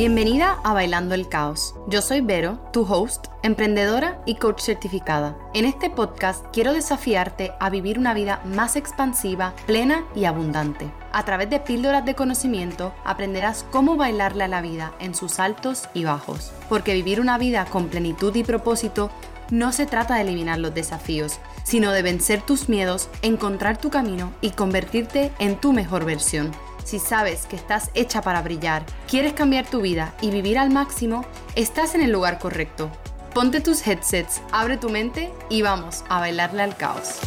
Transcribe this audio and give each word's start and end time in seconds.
Bienvenida 0.00 0.58
a 0.64 0.72
Bailando 0.72 1.14
el 1.14 1.28
Caos. 1.28 1.74
Yo 1.86 2.00
soy 2.00 2.22
Vero, 2.22 2.58
tu 2.72 2.90
host, 2.90 3.26
emprendedora 3.42 4.22
y 4.24 4.36
coach 4.36 4.62
certificada. 4.62 5.36
En 5.52 5.66
este 5.66 5.90
podcast 5.90 6.42
quiero 6.54 6.72
desafiarte 6.72 7.52
a 7.60 7.68
vivir 7.68 7.98
una 7.98 8.14
vida 8.14 8.40
más 8.46 8.76
expansiva, 8.76 9.52
plena 9.66 10.06
y 10.14 10.24
abundante. 10.24 10.90
A 11.12 11.26
través 11.26 11.50
de 11.50 11.60
píldoras 11.60 12.06
de 12.06 12.14
conocimiento 12.14 12.94
aprenderás 13.04 13.66
cómo 13.70 13.98
bailarle 13.98 14.44
a 14.44 14.48
la 14.48 14.62
vida 14.62 14.94
en 15.00 15.14
sus 15.14 15.38
altos 15.38 15.90
y 15.92 16.04
bajos. 16.04 16.50
Porque 16.70 16.94
vivir 16.94 17.20
una 17.20 17.36
vida 17.36 17.66
con 17.66 17.88
plenitud 17.88 18.34
y 18.34 18.42
propósito 18.42 19.10
no 19.50 19.70
se 19.70 19.84
trata 19.84 20.14
de 20.14 20.22
eliminar 20.22 20.60
los 20.60 20.72
desafíos, 20.72 21.40
sino 21.62 21.92
de 21.92 22.00
vencer 22.00 22.40
tus 22.40 22.70
miedos, 22.70 23.10
encontrar 23.20 23.76
tu 23.76 23.90
camino 23.90 24.32
y 24.40 24.52
convertirte 24.52 25.30
en 25.38 25.56
tu 25.56 25.74
mejor 25.74 26.06
versión. 26.06 26.52
Si 26.84 26.98
sabes 26.98 27.46
que 27.46 27.56
estás 27.56 27.90
hecha 27.94 28.22
para 28.22 28.42
brillar, 28.42 28.84
quieres 29.06 29.32
cambiar 29.34 29.66
tu 29.66 29.80
vida 29.80 30.14
y 30.20 30.30
vivir 30.30 30.58
al 30.58 30.70
máximo, 30.70 31.24
estás 31.54 31.94
en 31.94 32.02
el 32.02 32.10
lugar 32.10 32.38
correcto. 32.38 32.90
Ponte 33.34 33.60
tus 33.60 33.86
headsets, 33.86 34.40
abre 34.50 34.76
tu 34.76 34.90
mente 34.90 35.32
y 35.48 35.62
vamos 35.62 36.04
a 36.08 36.18
bailarle 36.18 36.62
al 36.62 36.76
caos. 36.76 37.20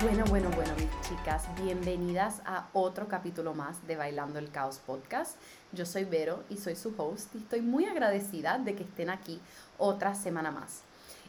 Bueno, 0.00 0.24
bueno, 0.26 0.50
bueno, 0.50 0.72
mis 0.76 1.08
chicas, 1.08 1.42
bienvenidas 1.62 2.40
a 2.46 2.68
otro 2.72 3.08
capítulo 3.08 3.54
más 3.54 3.86
de 3.86 3.96
Bailando 3.96 4.38
el 4.38 4.50
Caos 4.50 4.78
podcast. 4.86 5.36
Yo 5.72 5.84
soy 5.84 6.04
Vero 6.04 6.44
y 6.48 6.56
soy 6.56 6.76
su 6.76 6.94
host 6.96 7.34
y 7.34 7.38
estoy 7.38 7.60
muy 7.60 7.86
agradecida 7.86 8.58
de 8.58 8.74
que 8.74 8.84
estén 8.84 9.10
aquí 9.10 9.40
otra 9.78 10.14
semana 10.14 10.50
más. 10.50 10.85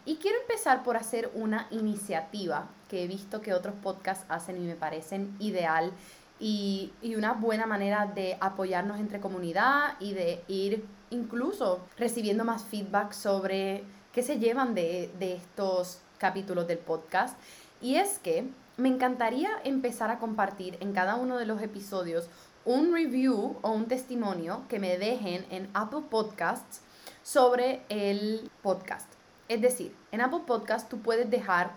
Y 0.08 0.16
quiero 0.16 0.40
empezar 0.40 0.84
por 0.84 0.96
hacer 0.96 1.30
una 1.34 1.68
iniciativa 1.70 2.70
que 2.88 3.04
he 3.04 3.08
visto 3.08 3.42
que 3.42 3.54
otros 3.54 3.76
podcasts 3.84 4.24
hacen 4.30 4.56
y 4.56 4.66
me 4.66 4.76
parecen 4.76 5.36
ideal 5.38 5.92
y, 6.40 6.94
una 7.18 7.34
buena 7.34 7.66
manera 7.66 8.06
de 8.06 8.38
apoyarnos 8.40 9.02
entre 9.02 9.20
comunidad 9.20 9.96
y 10.00 10.14
de 10.14 10.46
ir 10.48 10.86
incluso 11.10 11.82
recibiendo 11.98 12.46
más 12.46 12.64
feedback 12.64 13.12
sobre 13.12 13.84
qué 14.14 14.24
se 14.24 14.40
llevan 14.40 14.76
de, 14.76 15.12
de 15.20 15.34
estos 15.34 16.00
capítulos 16.18 16.70
del 16.70 16.78
podcast. 16.78 17.38
Y 17.82 17.96
es 17.96 18.18
que 18.20 18.48
me 18.78 18.88
encantaría 18.88 19.50
empezar 19.66 20.10
a 20.10 20.20
compartir 20.20 20.78
en 20.80 20.94
cada 20.94 21.16
uno 21.16 21.36
de 21.36 21.46
los 21.46 21.62
episodios 21.62 22.30
un 22.64 22.94
review 22.94 23.58
o 23.62 23.72
un 23.72 23.88
testimonio 23.90 24.62
que 24.70 24.80
me 24.80 24.98
dejen 24.98 25.46
en 25.50 25.70
Apple 25.74 26.04
Podcasts 26.10 26.80
sobre 27.24 27.82
el 27.90 28.50
podcast. 28.62 29.17
Es 29.48 29.62
decir, 29.62 29.96
en 30.12 30.22
Apple 30.22 30.42
Podcast 30.46 30.90
tú 30.90 31.00
puedes 31.00 31.30
dejar 31.30 31.76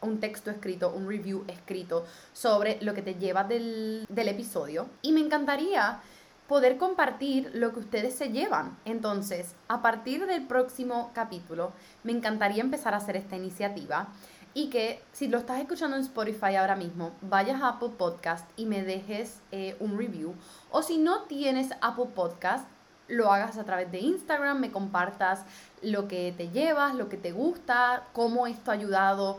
un 0.00 0.20
texto 0.20 0.50
escrito, 0.50 0.92
un 0.94 1.08
review 1.08 1.44
escrito 1.48 2.04
sobre 2.32 2.78
lo 2.82 2.94
que 2.94 3.02
te 3.02 3.14
lleva 3.14 3.44
del, 3.44 4.06
del 4.08 4.28
episodio. 4.28 4.86
Y 5.02 5.12
me 5.12 5.20
encantaría 5.20 6.00
poder 6.46 6.78
compartir 6.78 7.50
lo 7.54 7.72
que 7.72 7.80
ustedes 7.80 8.14
se 8.14 8.30
llevan. 8.30 8.76
Entonces, 8.84 9.54
a 9.68 9.82
partir 9.82 10.26
del 10.26 10.46
próximo 10.46 11.10
capítulo, 11.14 11.72
me 12.04 12.12
encantaría 12.12 12.62
empezar 12.62 12.94
a 12.94 12.98
hacer 12.98 13.16
esta 13.16 13.36
iniciativa 13.36 14.08
y 14.54 14.70
que 14.70 15.00
si 15.12 15.28
lo 15.28 15.38
estás 15.38 15.60
escuchando 15.60 15.96
en 15.96 16.02
Spotify 16.02 16.56
ahora 16.56 16.74
mismo, 16.74 17.12
vayas 17.20 17.62
a 17.62 17.68
Apple 17.68 17.90
Podcast 17.96 18.48
y 18.56 18.66
me 18.66 18.82
dejes 18.82 19.40
eh, 19.52 19.76
un 19.78 19.98
review. 19.98 20.34
O 20.70 20.82
si 20.82 20.98
no 20.98 21.24
tienes 21.24 21.70
Apple 21.82 22.08
Podcast, 22.14 22.66
lo 23.08 23.32
hagas 23.32 23.58
a 23.58 23.64
través 23.64 23.90
de 23.90 24.00
Instagram, 24.00 24.60
me 24.60 24.70
compartas 24.70 25.44
lo 25.82 26.08
que 26.08 26.32
te 26.36 26.50
llevas, 26.50 26.94
lo 26.94 27.08
que 27.08 27.16
te 27.16 27.32
gusta, 27.32 28.04
cómo 28.12 28.46
esto 28.46 28.70
ha 28.70 28.74
ayudado, 28.74 29.38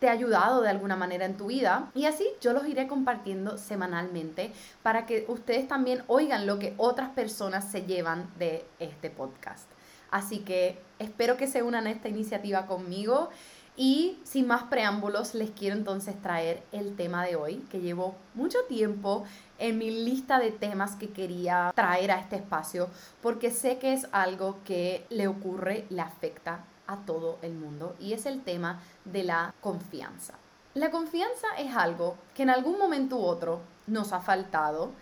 te 0.00 0.08
ha 0.08 0.12
ayudado 0.12 0.60
de 0.62 0.68
alguna 0.68 0.96
manera 0.96 1.24
en 1.24 1.36
tu 1.36 1.46
vida. 1.46 1.90
Y 1.94 2.06
así 2.06 2.26
yo 2.40 2.52
los 2.52 2.66
iré 2.66 2.86
compartiendo 2.86 3.58
semanalmente 3.58 4.52
para 4.82 5.06
que 5.06 5.24
ustedes 5.28 5.68
también 5.68 6.02
oigan 6.06 6.46
lo 6.46 6.58
que 6.58 6.74
otras 6.76 7.10
personas 7.10 7.64
se 7.70 7.82
llevan 7.82 8.28
de 8.38 8.64
este 8.78 9.10
podcast. 9.10 9.68
Así 10.10 10.40
que 10.40 10.78
espero 10.98 11.36
que 11.36 11.46
se 11.46 11.62
unan 11.62 11.86
a 11.86 11.90
esta 11.90 12.08
iniciativa 12.08 12.66
conmigo. 12.66 13.30
Y 13.78 14.18
sin 14.24 14.46
más 14.46 14.62
preámbulos, 14.64 15.34
les 15.34 15.50
quiero 15.50 15.76
entonces 15.76 16.20
traer 16.22 16.62
el 16.72 16.96
tema 16.96 17.26
de 17.26 17.36
hoy, 17.36 17.56
que 17.70 17.80
llevo 17.80 18.14
mucho 18.32 18.58
tiempo 18.68 19.24
en 19.58 19.78
mi 19.78 19.90
lista 19.90 20.38
de 20.38 20.50
temas 20.50 20.96
que 20.96 21.10
quería 21.10 21.72
traer 21.74 22.10
a 22.10 22.20
este 22.20 22.36
espacio, 22.36 22.88
porque 23.22 23.50
sé 23.50 23.78
que 23.78 23.92
es 23.92 24.06
algo 24.12 24.58
que 24.64 25.06
le 25.10 25.28
ocurre, 25.28 25.86
le 25.90 26.02
afecta 26.02 26.64
a 26.86 26.96
todo 26.98 27.38
el 27.42 27.54
mundo, 27.54 27.96
y 27.98 28.12
es 28.12 28.26
el 28.26 28.42
tema 28.42 28.80
de 29.04 29.24
la 29.24 29.54
confianza. 29.60 30.34
La 30.74 30.90
confianza 30.90 31.48
es 31.58 31.74
algo 31.74 32.16
que 32.34 32.42
en 32.42 32.50
algún 32.50 32.78
momento 32.78 33.16
u 33.16 33.24
otro 33.24 33.60
nos 33.86 34.12
ha 34.12 34.20
faltado, 34.20 34.92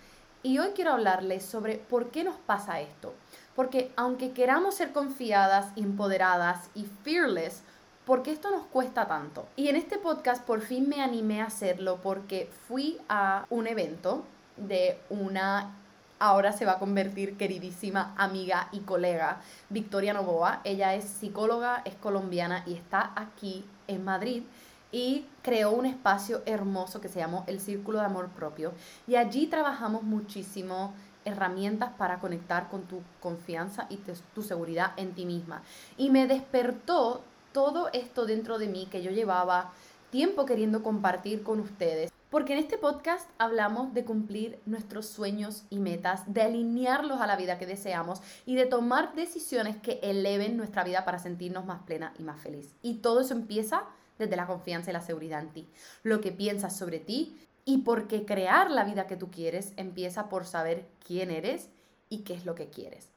y 0.42 0.58
hoy 0.58 0.70
quiero 0.74 0.92
hablarles 0.92 1.44
sobre 1.44 1.76
por 1.76 2.10
qué 2.10 2.22
nos 2.22 2.36
pasa 2.36 2.80
esto. 2.80 3.14
Porque 3.56 3.92
aunque 3.96 4.32
queramos 4.32 4.74
ser 4.74 4.92
confiadas, 4.92 5.68
empoderadas 5.76 6.68
y 6.74 6.86
fearless, 7.02 7.62
¿Por 8.04 8.22
qué 8.22 8.32
esto 8.32 8.50
nos 8.50 8.66
cuesta 8.66 9.08
tanto? 9.08 9.48
Y 9.56 9.68
en 9.68 9.76
este 9.76 9.96
podcast 9.96 10.44
por 10.44 10.60
fin 10.60 10.90
me 10.90 11.00
animé 11.00 11.40
a 11.40 11.46
hacerlo 11.46 12.00
porque 12.02 12.50
fui 12.68 13.00
a 13.08 13.46
un 13.48 13.66
evento 13.66 14.24
de 14.56 14.98
una 15.10 15.76
ahora 16.18 16.52
se 16.52 16.64
va 16.64 16.72
a 16.72 16.78
convertir 16.78 17.36
queridísima 17.36 18.14
amiga 18.16 18.68
y 18.72 18.80
colega, 18.80 19.40
Victoria 19.68 20.14
Novoa. 20.14 20.60
Ella 20.64 20.94
es 20.94 21.04
psicóloga, 21.04 21.82
es 21.84 21.94
colombiana 21.96 22.62
y 22.66 22.74
está 22.74 23.12
aquí 23.16 23.64
en 23.88 24.04
Madrid 24.04 24.42
y 24.90 25.26
creó 25.42 25.72
un 25.72 25.86
espacio 25.86 26.42
hermoso 26.46 27.00
que 27.00 27.08
se 27.08 27.18
llamó 27.18 27.44
el 27.46 27.60
Círculo 27.60 27.98
de 27.98 28.06
Amor 28.06 28.28
Propio. 28.28 28.72
Y 29.06 29.16
allí 29.16 29.48
trabajamos 29.48 30.02
muchísimo 30.04 30.94
herramientas 31.24 31.90
para 31.98 32.20
conectar 32.20 32.68
con 32.68 32.82
tu 32.82 33.02
confianza 33.20 33.86
y 33.90 33.98
tu 34.34 34.42
seguridad 34.42 34.92
en 34.96 35.12
ti 35.14 35.26
misma. 35.26 35.62
Y 35.96 36.10
me 36.10 36.26
despertó 36.26 37.22
todo 37.52 37.88
esto 37.92 38.24
dentro 38.24 38.58
de 38.58 38.68
mí 38.68 38.86
que 38.90 39.02
yo 39.02 39.10
llevaba 39.10 39.72
tiempo 40.10 40.46
queriendo 40.46 40.82
compartir 40.82 41.42
con 41.42 41.60
ustedes. 41.60 42.13
Porque 42.34 42.54
en 42.54 42.58
este 42.58 42.78
podcast 42.78 43.30
hablamos 43.38 43.94
de 43.94 44.04
cumplir 44.04 44.58
nuestros 44.66 45.06
sueños 45.06 45.62
y 45.70 45.78
metas, 45.78 46.22
de 46.26 46.42
alinearlos 46.42 47.20
a 47.20 47.28
la 47.28 47.36
vida 47.36 47.60
que 47.60 47.64
deseamos 47.64 48.20
y 48.44 48.56
de 48.56 48.66
tomar 48.66 49.14
decisiones 49.14 49.76
que 49.76 50.00
eleven 50.02 50.56
nuestra 50.56 50.82
vida 50.82 51.04
para 51.04 51.20
sentirnos 51.20 51.64
más 51.64 51.82
plena 51.82 52.12
y 52.18 52.24
más 52.24 52.40
feliz. 52.40 52.74
Y 52.82 52.94
todo 52.94 53.20
eso 53.20 53.34
empieza 53.34 53.84
desde 54.18 54.34
la 54.34 54.48
confianza 54.48 54.90
y 54.90 54.94
la 54.94 55.00
seguridad 55.00 55.42
en 55.42 55.52
ti. 55.52 55.68
Lo 56.02 56.20
que 56.20 56.32
piensas 56.32 56.76
sobre 56.76 56.98
ti 56.98 57.38
y 57.64 57.82
porque 57.82 58.24
crear 58.24 58.68
la 58.68 58.82
vida 58.82 59.06
que 59.06 59.16
tú 59.16 59.30
quieres 59.30 59.72
empieza 59.76 60.28
por 60.28 60.44
saber 60.44 60.88
quién 61.06 61.30
eres 61.30 61.68
y 62.08 62.24
qué 62.24 62.34
es 62.34 62.44
lo 62.44 62.56
que 62.56 62.68
quieres. 62.68 63.13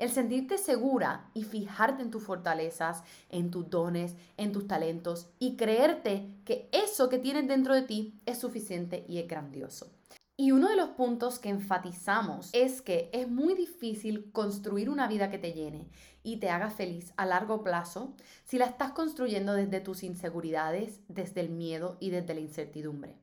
El 0.00 0.10
sentirte 0.10 0.56
segura 0.56 1.28
y 1.34 1.44
fijarte 1.44 2.02
en 2.02 2.10
tus 2.10 2.22
fortalezas, 2.22 3.04
en 3.28 3.50
tus 3.50 3.68
dones, 3.68 4.16
en 4.38 4.50
tus 4.50 4.66
talentos 4.66 5.28
y 5.38 5.58
creerte 5.58 6.26
que 6.46 6.70
eso 6.72 7.10
que 7.10 7.18
tienes 7.18 7.46
dentro 7.46 7.74
de 7.74 7.82
ti 7.82 8.18
es 8.24 8.38
suficiente 8.38 9.04
y 9.06 9.18
es 9.18 9.28
grandioso. 9.28 9.92
Y 10.38 10.52
uno 10.52 10.70
de 10.70 10.76
los 10.76 10.88
puntos 10.88 11.38
que 11.38 11.50
enfatizamos 11.50 12.48
es 12.54 12.80
que 12.80 13.10
es 13.12 13.28
muy 13.28 13.52
difícil 13.52 14.32
construir 14.32 14.88
una 14.88 15.06
vida 15.06 15.30
que 15.30 15.36
te 15.36 15.52
llene 15.52 15.90
y 16.22 16.38
te 16.38 16.48
haga 16.48 16.70
feliz 16.70 17.12
a 17.18 17.26
largo 17.26 17.62
plazo 17.62 18.14
si 18.44 18.56
la 18.56 18.64
estás 18.64 18.92
construyendo 18.92 19.52
desde 19.52 19.80
tus 19.80 20.02
inseguridades, 20.02 21.02
desde 21.08 21.42
el 21.42 21.50
miedo 21.50 21.98
y 22.00 22.08
desde 22.08 22.32
la 22.32 22.40
incertidumbre. 22.40 23.18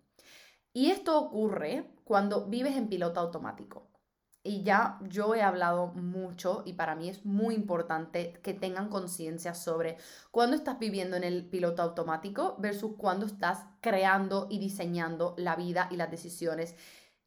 Y 0.74 0.92
esto 0.92 1.18
ocurre 1.18 1.90
cuando 2.04 2.46
vives 2.46 2.76
en 2.76 2.88
piloto 2.88 3.20
automático. 3.20 3.97
Y 4.48 4.64
ya 4.64 4.98
yo 5.02 5.36
he 5.36 5.42
hablado 5.42 5.88
mucho 5.88 6.64
y 6.66 6.74
para 6.74 6.96
mí 6.96 7.10
es 7.10 7.26
muy 7.26 7.54
importante 7.54 8.40
que 8.42 8.54
tengan 8.54 8.88
conciencia 8.88 9.54
sobre 9.54 9.98
cuándo 10.32 10.56
estás 10.56 10.80
viviendo 10.80 11.18
en 11.18 11.26
el 11.26 11.46
piloto 11.46 11.82
automático 11.82 12.56
versus 12.58 12.94
cuándo 12.98 13.26
estás 13.26 13.66
creando 13.82 14.48
y 14.50 14.60
diseñando 14.60 15.36
la 15.38 15.58
vida 15.58 15.90
y 15.92 15.98
las 15.98 16.10
decisiones 16.10 16.76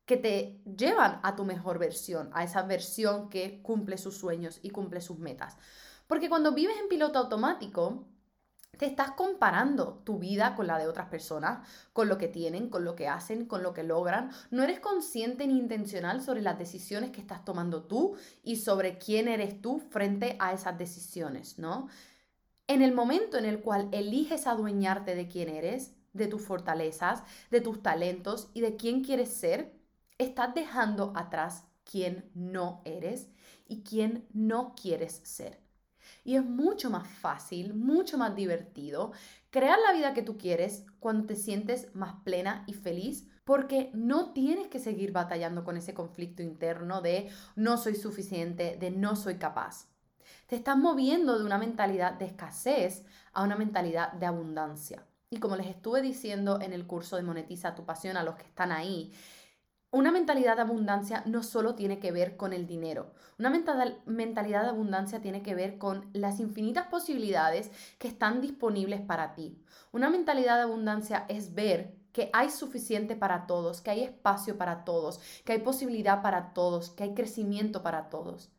que 0.07 0.17
te 0.17 0.63
llevan 0.65 1.21
a 1.23 1.37
tu 1.37 1.45
mejor 1.45 1.79
versión, 1.79 2.31
a 2.33 2.43
esa 2.43 2.63
versión 2.63 3.29
que 3.29 3.61
cumple 3.61 3.99
sus 3.99 4.17
sueños 4.17 4.59
y 4.63 4.71
cumple 4.71 5.03
sus 5.03 5.19
metas. 5.19 5.59
Porque 6.07 6.31
cuando 6.31 6.53
vives 6.53 6.77
en 6.81 6.89
piloto 6.89 7.19
automático, 7.19 8.09
te 8.81 8.87
estás 8.87 9.11
comparando 9.11 10.01
tu 10.05 10.19
vida 10.19 10.57
con 10.57 10.67
la 10.67 10.79
de 10.79 10.89
otras 10.89 11.09
personas, 11.09 11.69
con 11.93 12.09
lo 12.09 12.17
que 12.17 12.29
tienen, 12.29 12.71
con 12.71 12.83
lo 12.83 12.97
que 12.97 13.09
hacen, 13.09 13.45
con 13.45 13.63
lo 13.63 13.75
que 13.75 13.83
logran. 13.83 14.31
No 14.51 14.63
eres 14.63 14.81
consciente 14.81 15.47
ni 15.47 15.59
intencional 15.59 16.23
sobre 16.23 16.41
las 16.41 16.59
decisiones 16.59 17.11
que 17.11 17.21
estás 17.21 17.45
tomando 17.45 17.83
tú 17.83 18.17
y 18.43 18.57
sobre 18.57 18.97
quién 18.97 19.29
eres 19.29 19.61
tú 19.61 19.81
frente 19.91 20.37
a 20.39 20.55
esas 20.55 20.79
decisiones, 20.79 21.59
¿no? 21.59 21.89
En 22.69 22.81
el 22.81 22.95
momento 22.95 23.37
en 23.37 23.45
el 23.45 23.61
cual 23.61 23.91
eliges 23.93 24.47
adueñarte 24.47 25.15
de 25.15 25.29
quién 25.29 25.51
eres, 25.51 25.93
de 26.15 26.27
tus 26.27 26.41
fortalezas, 26.41 27.23
de 27.51 27.61
tus 27.61 27.83
talentos 27.83 28.49
y 28.55 28.63
de 28.63 28.77
quién 28.77 29.05
quieres 29.05 29.29
ser, 29.29 29.75
estás 30.17 30.55
dejando 30.55 31.13
atrás 31.15 31.65
quién 31.85 32.31
no 32.33 32.81
eres 32.87 33.29
y 33.69 33.83
quién 33.83 34.27
no 34.33 34.75
quieres 34.75 35.21
ser. 35.23 35.70
Y 36.25 36.37
es 36.37 36.45
mucho 36.45 36.91
más 36.91 37.09
fácil, 37.09 37.75
mucho 37.75 38.19
más 38.19 38.35
divertido 38.35 39.13
crear 39.51 39.79
la 39.85 39.93
vida 39.93 40.15
que 40.15 40.23
tú 40.23 40.39
quieres 40.39 40.87
cuando 41.01 41.27
te 41.27 41.37
sientes 41.37 41.95
más 41.95 42.15
plena 42.25 42.65
y 42.67 42.75
feliz 42.75 43.29
porque 43.45 43.91
no 43.95 44.33
tienes 44.33 44.69
que 44.69 44.79
seguir 44.79 45.13
batallando 45.13 45.65
con 45.65 45.77
ese 45.77 45.93
conflicto 45.93 46.43
interno 46.43 47.01
de 47.01 47.31
no 47.57 47.77
soy 47.79 47.97
suficiente, 47.97 48.77
de 48.79 48.91
no 48.91 49.17
soy 49.17 49.39
capaz. 49.39 49.89
Te 50.47 50.57
estás 50.57 50.77
moviendo 50.77 51.39
de 51.39 51.45
una 51.45 51.59
mentalidad 51.59 52.13
de 52.13 52.27
escasez 52.27 53.05
a 53.33 53.43
una 53.43 53.57
mentalidad 53.57 54.13
de 54.13 54.27
abundancia. 54.27 55.05
Y 55.31 55.39
como 55.39 55.57
les 55.57 55.67
estuve 55.67 56.03
diciendo 56.03 56.61
en 56.61 56.73
el 56.73 56.87
curso 56.87 57.17
de 57.17 57.23
Monetiza 57.23 57.75
tu 57.75 57.85
pasión 57.85 58.17
a 58.17 58.25
los 58.25 58.35
que 58.37 58.45
están 58.47 58.73
ahí, 58.73 59.13
una 59.93 60.13
mentalidad 60.13 60.57
de 60.57 60.63
abundancia 60.63 61.23
no 61.27 61.43
solo 61.43 61.75
tiene 61.75 61.99
que 61.99 62.13
ver 62.13 62.37
con 62.37 62.53
el 62.53 62.67
dinero, 62.67 63.13
una 63.39 63.51
mentalidad 63.51 64.63
de 64.63 64.69
abundancia 64.69 65.21
tiene 65.21 65.43
que 65.43 65.55
ver 65.55 65.79
con 65.79 66.09
las 66.13 66.39
infinitas 66.39 66.87
posibilidades 66.87 67.71
que 67.99 68.09
están 68.09 68.41
disponibles 68.41 69.01
para 69.01 69.35
ti. 69.35 69.61
Una 69.93 70.09
mentalidad 70.09 70.57
de 70.57 70.63
abundancia 70.63 71.25
es 71.29 71.55
ver 71.55 71.97
que 72.13 72.31
hay 72.33 72.51
suficiente 72.51 73.17
para 73.17 73.47
todos, 73.47 73.81
que 73.81 73.91
hay 73.91 74.03
espacio 74.03 74.59
para 74.59 74.85
todos, 74.85 75.21
que 75.45 75.53
hay 75.53 75.59
posibilidad 75.61 76.23
para 76.23 76.53
todos, 76.53 76.91
que 76.91 77.05
hay 77.05 77.15
crecimiento 77.15 77.83
para 77.83 78.11
todos. 78.11 78.53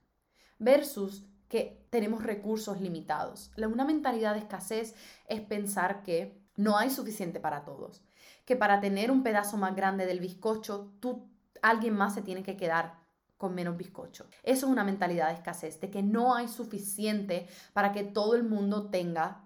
Versus 0.57 1.25
que 1.47 1.85
tenemos 1.89 2.23
recursos 2.23 2.81
limitados. 2.81 3.51
Una 3.57 3.85
mentalidad 3.85 4.33
de 4.33 4.39
escasez 4.39 4.95
es 5.27 5.41
pensar 5.41 6.03
que 6.03 6.41
no 6.55 6.77
hay 6.77 6.89
suficiente 6.89 7.39
para 7.39 7.63
todos 7.63 8.01
que 8.45 8.55
para 8.55 8.79
tener 8.79 9.11
un 9.11 9.23
pedazo 9.23 9.57
más 9.57 9.75
grande 9.75 10.05
del 10.05 10.19
bizcocho, 10.19 10.93
tú, 10.99 11.29
alguien 11.61 11.93
más 11.93 12.13
se 12.13 12.21
tiene 12.21 12.43
que 12.43 12.57
quedar 12.57 12.99
con 13.37 13.55
menos 13.55 13.75
bizcocho. 13.75 14.27
Eso 14.43 14.65
es 14.67 14.71
una 14.71 14.83
mentalidad 14.83 15.29
de 15.29 15.33
escasez, 15.33 15.79
de 15.81 15.89
que 15.89 16.03
no 16.03 16.35
hay 16.35 16.47
suficiente 16.47 17.47
para 17.73 17.91
que 17.91 18.03
todo 18.03 18.35
el 18.35 18.43
mundo 18.43 18.89
tenga 18.89 19.45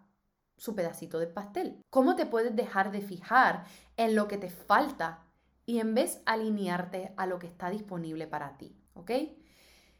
su 0.58 0.76
pedacito 0.76 1.20
de 1.20 1.28
pastel. 1.28 1.82
¿Cómo 1.90 2.16
te 2.16 2.26
puedes 2.26 2.56
dejar 2.56 2.92
de 2.92 3.02
fijar 3.02 3.66
en 3.98 4.16
lo 4.16 4.28
que 4.28 4.38
te 4.38 4.50
falta 4.50 5.24
y 5.66 5.80
en 5.80 5.96
vez 5.96 6.22
alinearte 6.26 7.14
a 7.18 7.26
lo 7.26 7.40
que 7.40 7.48
está 7.48 7.70
disponible 7.70 8.28
para 8.28 8.58
ti? 8.58 8.76
¿Ok? 8.96 9.12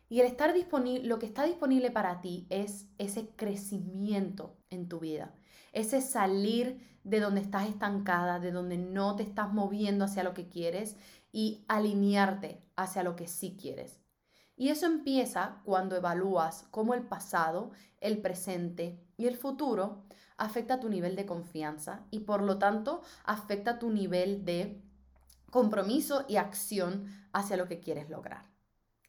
Y 0.08 0.20
el 0.20 0.28
estar 0.28 0.54
disponible, 0.54 1.08
lo 1.08 1.18
que 1.18 1.26
está 1.26 1.44
disponible 1.44 1.90
para 1.90 2.22
ti 2.22 2.46
es 2.50 2.88
ese 2.98 3.30
crecimiento 3.36 4.58
en 4.70 4.88
tu 4.88 5.00
vida, 5.00 5.34
ese 5.76 6.02
salir 6.02 7.00
de 7.04 7.20
donde 7.20 7.42
estás 7.42 7.68
estancada, 7.70 8.40
de 8.40 8.52
donde 8.52 8.78
no 8.78 9.16
te 9.16 9.24
estás 9.24 9.54
moviendo 9.54 10.06
hacia 10.06 10.24
lo 10.24 10.34
que 10.34 10.48
quieres 10.48 10.96
y 11.32 11.66
alinearte 11.68 12.64
hacia 12.76 13.04
lo 13.04 13.16
que 13.16 13.28
sí 13.28 13.56
quieres. 13.62 14.00
Y 14.56 14.70
eso 14.70 14.86
empieza 14.86 15.62
cuando 15.66 15.98
evalúas 15.98 16.66
cómo 16.72 16.94
el 16.94 17.04
pasado, 17.04 17.72
el 18.00 18.22
presente 18.22 19.06
y 19.18 19.28
el 19.28 19.36
futuro 19.36 20.06
afecta 20.38 20.80
tu 20.80 20.88
nivel 20.88 21.18
de 21.18 21.26
confianza 21.26 22.06
y 22.10 22.22
por 22.22 22.42
lo 22.42 22.58
tanto 22.58 23.02
afecta 23.26 23.78
tu 23.78 23.90
nivel 23.90 24.46
de 24.46 24.82
compromiso 25.52 26.24
y 26.30 26.38
acción 26.38 27.08
hacia 27.34 27.58
lo 27.58 27.68
que 27.68 27.82
quieres 27.82 28.10
lograr. 28.10 28.50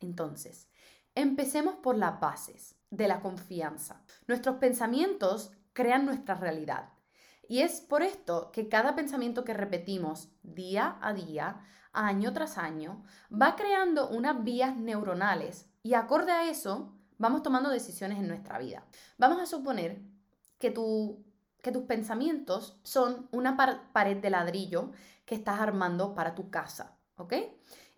Entonces, 0.01 0.69
empecemos 1.15 1.77
por 1.77 1.97
las 1.97 2.19
bases 2.19 2.75
de 2.91 3.07
la 3.07 3.21
confianza. 3.21 4.03
Nuestros 4.27 4.57
pensamientos 4.57 5.53
crean 5.77 6.07
nuestra 6.07 6.35
realidad. 6.35 6.89
Y 7.49 7.61
es 7.61 7.83
por 7.83 8.03
esto 8.03 8.51
que 8.51 8.69
cada 8.69 8.97
pensamiento 8.97 9.45
que 9.45 9.53
repetimos 9.53 10.31
día 10.43 10.97
a 11.03 11.13
día, 11.13 11.61
año 11.93 12.33
tras 12.33 12.57
año, 12.57 13.05
va 13.31 13.55
creando 13.57 14.09
unas 14.09 14.43
vías 14.43 14.75
neuronales 14.75 15.69
y 15.83 15.93
acorde 15.93 16.33
a 16.33 16.49
eso 16.49 16.95
vamos 17.19 17.43
tomando 17.43 17.69
decisiones 17.69 18.19
en 18.19 18.27
nuestra 18.27 18.59
vida. 18.59 18.85
Vamos 19.19 19.39
a 19.39 19.47
suponer 19.47 20.01
que, 20.59 20.71
tus 20.71 21.83
pensamientos 21.87 22.81
son 22.83 23.29
una 23.31 23.57
pared 23.93 24.17
de 24.17 24.31
ladrillo 24.31 24.93
que 25.27 25.35
estás 25.35 25.61
armando 25.61 26.15
para 26.15 26.35
tu 26.35 26.49
casa, 26.49 26.97
¿ok? 27.17 27.35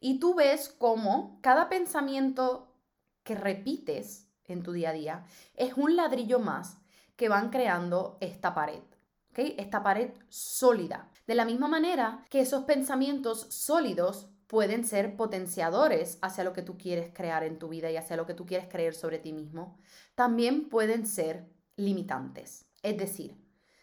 Y 0.01 0.19
tú 0.19 0.35
ves 0.35 0.69
cómo 0.69 1.39
cada 1.43 1.69
pensamiento 1.69 2.75
que 3.23 3.37
repites 3.37 4.29
en 4.45 4.65
tu 4.65 4.73
día 4.73 4.91
a 4.91 4.95
día 4.95 5.25
es 5.55 5.75
un 5.75 5.95
ladrillo 5.95 6.41
más 6.41 6.79
que 7.19 7.29
van 7.29 7.51
creando 7.51 8.17
esta 8.21 8.55
pared. 8.55 8.81
¿okay? 9.31 9.57
Esta 9.59 9.83
pared 9.83 10.13
sólida. 10.29 11.11
De 11.27 11.35
la 11.35 11.45
misma 11.45 11.67
manera 11.69 12.25
que 12.31 12.41
esos 12.41 12.65
pensamientos 12.65 13.49
sólidos 13.51 14.31
pueden 14.47 14.85
ser 14.85 15.17
potenciadores 15.17 16.19
hacia 16.23 16.45
lo 16.45 16.53
que 16.53 16.63
tú 16.63 16.79
quieres 16.79 17.11
crear 17.13 17.43
en 17.43 17.59
tu 17.59 17.69
vida 17.69 17.91
y 17.91 17.97
hacia 17.97 18.17
lo 18.17 18.25
que 18.25 18.35
tú 18.35 18.47
quieres 18.47 18.69
creer 18.69 18.95
sobre 18.95 19.19
ti 19.19 19.33
mismo, 19.33 19.79
también 20.15 20.69
pueden 20.69 21.07
ser 21.07 21.45
limitantes. 21.77 22.67
Es 22.83 22.97
decir, 22.97 23.37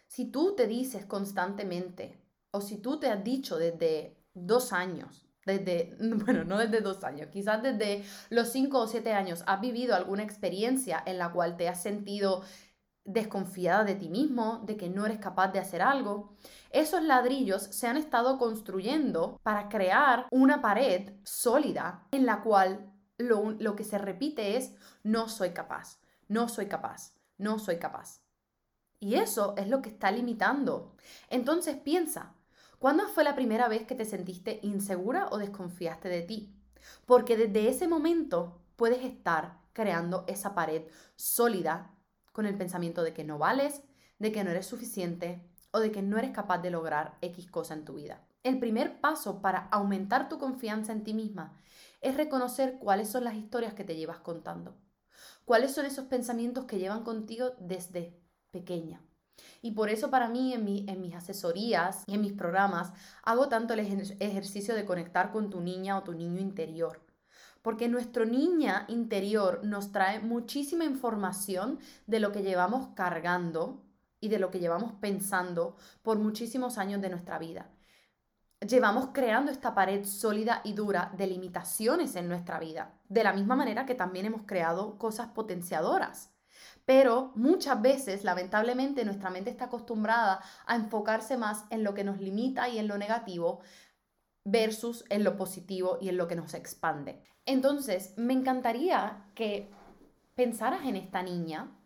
si 0.06 0.24
tú 0.24 0.56
te 0.56 0.66
dices 0.66 1.04
constantemente 1.04 2.18
o 2.50 2.62
si 2.62 2.78
tú 2.78 2.98
te 2.98 3.08
has 3.08 3.22
dicho 3.22 3.58
desde 3.58 4.16
dos 4.32 4.72
años, 4.72 5.28
desde, 5.44 5.94
bueno, 6.00 6.44
no 6.44 6.58
desde 6.58 6.80
dos 6.80 7.04
años, 7.04 7.28
quizás 7.30 7.62
desde 7.62 8.02
los 8.30 8.48
cinco 8.48 8.80
o 8.80 8.86
siete 8.86 9.12
años, 9.12 9.44
has 9.46 9.60
vivido 9.60 9.94
alguna 9.94 10.24
experiencia 10.24 11.02
en 11.06 11.18
la 11.18 11.30
cual 11.32 11.56
te 11.56 11.68
has 11.68 11.82
sentido 11.82 12.42
desconfiada 13.06 13.84
de 13.84 13.94
ti 13.94 14.08
mismo, 14.08 14.62
de 14.64 14.76
que 14.76 14.90
no 14.90 15.06
eres 15.06 15.18
capaz 15.18 15.48
de 15.48 15.58
hacer 15.58 15.80
algo. 15.80 16.34
Esos 16.70 17.02
ladrillos 17.02 17.62
se 17.62 17.86
han 17.86 17.96
estado 17.96 18.38
construyendo 18.38 19.40
para 19.42 19.68
crear 19.68 20.26
una 20.30 20.60
pared 20.60 21.14
sólida 21.24 22.06
en 22.10 22.26
la 22.26 22.42
cual 22.42 22.92
lo, 23.16 23.52
lo, 23.52 23.76
que 23.76 23.84
se 23.84 23.98
repite 23.98 24.56
es 24.56 24.74
no 25.02 25.28
soy 25.28 25.50
capaz, 25.50 25.98
no 26.28 26.48
soy 26.48 26.66
capaz, 26.66 27.14
no 27.38 27.58
soy 27.58 27.78
capaz. 27.78 28.20
Y 28.98 29.14
eso 29.14 29.54
es 29.56 29.68
lo 29.68 29.82
que 29.82 29.90
está 29.90 30.10
limitando. 30.10 30.96
Entonces 31.30 31.76
piensa, 31.76 32.34
¿cuándo 32.78 33.06
fue 33.08 33.24
la 33.24 33.34
primera 33.34 33.68
vez 33.68 33.86
que 33.86 33.94
te 33.94 34.04
sentiste 34.04 34.58
insegura 34.62 35.28
o 35.30 35.38
desconfiaste 35.38 36.08
de 36.08 36.22
ti? 36.22 36.54
Porque 37.04 37.36
desde 37.36 37.68
ese 37.68 37.88
momento 37.88 38.60
puedes 38.76 39.04
estar 39.04 39.58
creando 39.72 40.24
esa 40.26 40.54
pared 40.54 40.84
sólida 41.16 41.95
con 42.36 42.44
el 42.44 42.54
pensamiento 42.54 43.02
de 43.02 43.14
que 43.14 43.24
no 43.24 43.38
vales, 43.38 43.82
de 44.18 44.30
que 44.30 44.44
no 44.44 44.50
eres 44.50 44.66
suficiente 44.66 45.42
o 45.70 45.80
de 45.80 45.90
que 45.90 46.02
no 46.02 46.18
eres 46.18 46.32
capaz 46.32 46.58
de 46.58 46.68
lograr 46.68 47.16
X 47.22 47.50
cosa 47.50 47.72
en 47.72 47.86
tu 47.86 47.94
vida. 47.94 48.28
El 48.42 48.58
primer 48.58 49.00
paso 49.00 49.40
para 49.40 49.68
aumentar 49.68 50.28
tu 50.28 50.38
confianza 50.38 50.92
en 50.92 51.02
ti 51.02 51.14
misma 51.14 51.58
es 52.02 52.14
reconocer 52.14 52.76
cuáles 52.78 53.08
son 53.08 53.24
las 53.24 53.36
historias 53.36 53.72
que 53.72 53.84
te 53.84 53.96
llevas 53.96 54.18
contando, 54.18 54.76
cuáles 55.46 55.72
son 55.72 55.86
esos 55.86 56.04
pensamientos 56.08 56.66
que 56.66 56.78
llevan 56.78 57.04
contigo 57.04 57.52
desde 57.58 58.20
pequeña. 58.50 59.00
Y 59.62 59.70
por 59.70 59.88
eso 59.88 60.10
para 60.10 60.28
mí 60.28 60.52
en, 60.52 60.62
mis 61.00 61.14
asesorías 61.14 62.04
y 62.06 62.16
en 62.16 62.20
mis 62.20 62.34
programas 62.34 62.92
hago 63.22 63.48
tanto 63.48 63.72
el 63.72 63.80
ejercicio 63.80 64.74
de 64.74 64.84
conectar 64.84 65.32
con 65.32 65.48
tu 65.48 65.62
niña 65.62 65.96
o 65.96 66.02
tu 66.02 66.12
niño 66.12 66.38
interior 66.38 67.05
porque 67.66 67.88
nuestro 67.88 68.24
niña 68.24 68.84
interior 68.86 69.58
nos 69.64 69.90
trae 69.90 70.20
muchísima 70.20 70.84
información 70.84 71.80
de 72.06 72.20
lo 72.20 72.30
que 72.30 72.44
llevamos 72.44 72.90
cargando 72.94 73.82
y 74.20 74.28
de 74.28 74.38
lo 74.38 74.52
que 74.52 74.60
llevamos 74.60 74.92
pensando 75.00 75.74
por 76.02 76.16
muchísimos 76.16 76.78
años 76.78 77.02
de 77.02 77.08
nuestra 77.08 77.40
vida. 77.40 77.68
Llevamos 78.60 79.08
creando 79.12 79.50
esta 79.50 79.74
pared 79.74 80.04
sólida 80.04 80.60
y 80.62 80.74
dura 80.74 81.10
de 81.16 81.26
limitaciones 81.26 82.14
en 82.14 82.28
nuestra 82.28 82.60
vida, 82.60 83.00
de 83.08 83.24
la 83.24 83.32
misma 83.32 83.56
manera 83.56 83.84
que 83.84 83.96
también 83.96 84.26
hemos 84.26 84.42
creado 84.42 84.96
cosas 84.96 85.26
potenciadoras. 85.30 86.30
Pero 86.84 87.32
muchas 87.34 87.82
veces, 87.82 88.22
lamentablemente, 88.22 89.04
nuestra 89.04 89.30
mente 89.30 89.50
está 89.50 89.64
acostumbrada 89.64 90.40
a 90.66 90.76
enfocarse 90.76 91.36
más 91.36 91.64
en 91.70 91.82
lo 91.82 91.94
que 91.94 92.04
nos 92.04 92.20
limita 92.20 92.68
y 92.68 92.78
en 92.78 92.86
lo 92.86 92.96
negativo 92.96 93.60
versus 94.46 95.04
en 95.10 95.24
lo 95.24 95.36
positivo 95.36 95.98
y 96.00 96.08
en 96.08 96.16
lo 96.16 96.28
que 96.28 96.36
nos 96.36 96.54
expande. 96.54 97.20
Entonces, 97.44 98.14
me 98.16 98.32
encantaría 98.32 99.26
que 99.34 99.68
pensaras 100.34 100.86
en 100.86 100.96
esta 100.96 101.22
niña 101.22 101.76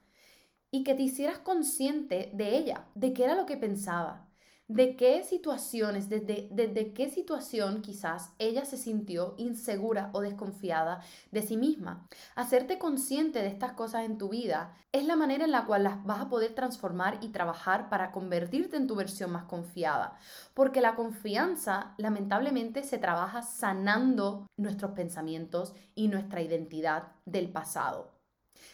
y 0.70 0.84
que 0.84 0.94
te 0.94 1.02
hicieras 1.02 1.38
consciente 1.38 2.30
de 2.34 2.56
ella, 2.56 2.86
de 2.94 3.12
qué 3.12 3.24
era 3.24 3.34
lo 3.34 3.46
que 3.46 3.56
pensaba, 3.56 4.29
de 4.70 4.94
qué 4.94 5.24
situaciones, 5.24 6.08
desde, 6.08 6.46
desde 6.52 6.92
qué 6.92 7.10
situación 7.10 7.82
quizás 7.82 8.30
ella 8.38 8.64
se 8.64 8.76
sintió 8.76 9.34
insegura 9.36 10.10
o 10.12 10.20
desconfiada 10.20 11.02
de 11.32 11.42
sí 11.42 11.56
misma. 11.56 12.06
Hacerte 12.36 12.78
consciente 12.78 13.40
de 13.40 13.48
estas 13.48 13.72
cosas 13.72 14.04
en 14.04 14.16
tu 14.16 14.28
vida 14.28 14.76
es 14.92 15.04
la 15.04 15.16
manera 15.16 15.44
en 15.44 15.50
la 15.50 15.66
cual 15.66 15.82
las 15.82 16.04
vas 16.04 16.20
a 16.20 16.28
poder 16.28 16.54
transformar 16.54 17.18
y 17.20 17.30
trabajar 17.30 17.88
para 17.88 18.12
convertirte 18.12 18.76
en 18.76 18.86
tu 18.86 18.94
versión 18.94 19.32
más 19.32 19.42
confiada. 19.46 20.16
Porque 20.54 20.80
la 20.80 20.94
confianza 20.94 21.94
lamentablemente 21.98 22.84
se 22.84 22.98
trabaja 22.98 23.42
sanando 23.42 24.46
nuestros 24.56 24.92
pensamientos 24.92 25.74
y 25.96 26.06
nuestra 26.06 26.42
identidad 26.42 27.08
del 27.24 27.50
pasado 27.50 28.12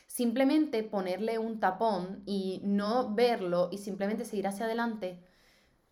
simplemente 0.07 0.83
ponerle 0.83 1.39
un 1.39 1.61
tapón 1.61 2.23
y 2.27 2.61
no 2.65 3.15
verlo 3.15 3.69
y 3.71 3.79
simplemente 3.79 4.25
seguir 4.25 4.47
hacia 4.47 4.65
adelante 4.65 5.23